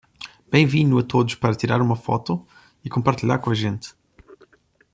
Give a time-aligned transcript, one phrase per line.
[0.49, 2.43] Bem-vindo a todos para tirar uma foto
[2.83, 3.93] e compartilhar com a gente!